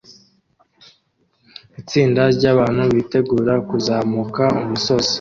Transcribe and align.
Itsinda 1.81 2.21
ryabantu 2.35 2.83
bitegura 2.95 3.53
kuzamuka 3.69 4.43
umusozi 4.61 5.09